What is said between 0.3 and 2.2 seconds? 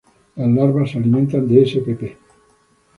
Las larvas se alimentan de spp.